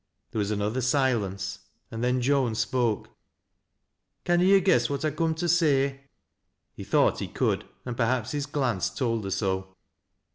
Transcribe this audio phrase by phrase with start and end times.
[0.31, 1.59] There was another silence,
[1.91, 3.09] and then Joan spoke:"
[4.25, 6.05] Canna yo' guess what I coom to say?"
[6.75, 9.75] He thought he could, and perhaps his glance told her so.